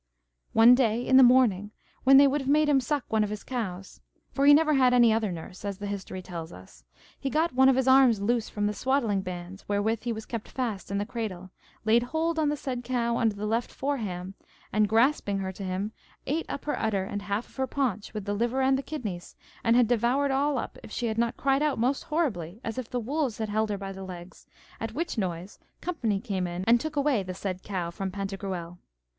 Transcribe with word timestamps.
One 0.53 0.73
day 0.73 1.05
in 1.05 1.17
the 1.17 1.21
morning, 1.21 1.69
when 2.05 2.17
they 2.17 2.25
would 2.25 2.41
have 2.41 2.49
made 2.49 2.67
him 2.67 2.81
suck 2.81 3.03
one 3.09 3.23
of 3.23 3.29
his 3.29 3.43
cows 3.43 4.01
for 4.31 4.47
he 4.47 4.51
never 4.55 4.73
had 4.73 4.95
any 4.95 5.13
other 5.13 5.31
nurse, 5.31 5.63
as 5.63 5.77
the 5.77 5.85
history 5.85 6.23
tells 6.23 6.51
us 6.51 6.83
he 7.19 7.29
got 7.29 7.53
one 7.53 7.69
of 7.69 7.75
his 7.75 7.87
arms 7.87 8.19
loose 8.19 8.49
from 8.49 8.65
the 8.65 8.73
swaddling 8.73 9.21
bands 9.21 9.63
wherewith 9.69 10.01
he 10.01 10.11
was 10.11 10.25
kept 10.25 10.47
fast 10.49 10.89
in 10.89 10.97
the 10.97 11.05
cradle, 11.05 11.51
laid 11.85 12.01
hold 12.01 12.39
on 12.39 12.49
the 12.49 12.57
said 12.57 12.83
cow 12.83 13.17
under 13.17 13.35
the 13.35 13.45
left 13.45 13.69
foreham, 13.71 14.33
and 14.73 14.89
grasping 14.89 15.37
her 15.37 15.51
to 15.51 15.63
him 15.63 15.91
ate 16.25 16.47
up 16.49 16.65
her 16.65 16.79
udder 16.79 17.03
and 17.03 17.21
half 17.21 17.47
of 17.47 17.55
her 17.57 17.67
paunch, 17.67 18.11
with 18.11 18.25
the 18.25 18.33
liver 18.33 18.63
and 18.63 18.79
the 18.79 18.81
kidneys, 18.81 19.35
and 19.63 19.75
had 19.75 19.87
devoured 19.87 20.31
all 20.31 20.57
up 20.57 20.79
if 20.81 20.89
she 20.89 21.05
had 21.05 21.19
not 21.19 21.37
cried 21.37 21.61
out 21.61 21.77
most 21.77 22.05
horribly, 22.05 22.59
as 22.63 22.79
if 22.79 22.89
the 22.89 22.99
wolves 22.99 23.37
had 23.37 23.49
held 23.49 23.69
her 23.69 23.77
by 23.77 23.91
the 23.91 24.01
legs, 24.03 24.47
at 24.79 24.95
which 24.95 25.15
noise 25.19 25.59
company 25.79 26.19
came 26.19 26.47
in 26.47 26.63
and 26.65 26.81
took 26.81 26.95
away 26.95 27.21
the 27.21 27.35
said 27.35 27.61
cow 27.61 27.91
from 27.91 28.09
Pantagruel. 28.09 28.79